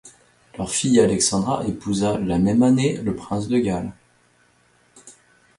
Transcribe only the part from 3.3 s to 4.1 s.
de Galles.